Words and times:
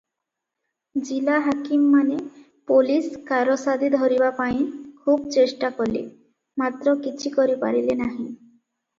ଜିଲା 1.07 1.33
ହାକିମମାନେ 1.47 2.15
ପୋଲିଶ 2.71 3.19
କାରସାଦି 3.31 3.89
ଧରିବାପାଇଁ 3.95 4.63
ଖୁବ 5.03 5.29
ଚେଷ୍ଟା 5.35 5.71
କଲେ; 5.81 6.01
ମାତ୍ର 6.63 6.95
କିଛି 7.05 7.33
କରି 7.37 7.59
ପାରିଲେ 7.65 7.97
ନାହିଁ। 8.01 8.27